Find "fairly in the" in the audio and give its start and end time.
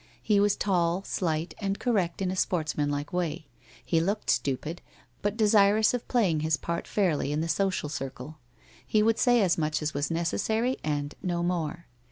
6.87-7.47